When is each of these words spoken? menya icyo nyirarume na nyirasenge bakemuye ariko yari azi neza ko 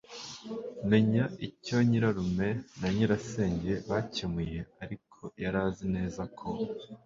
menya 0.89 1.23
icyo 1.47 1.77
nyirarume 1.87 2.49
na 2.79 2.87
nyirasenge 2.95 3.73
bakemuye 3.89 4.59
ariko 4.83 5.19
yari 5.43 5.57
azi 5.67 5.85
neza 5.95 6.21
ko 6.37 6.47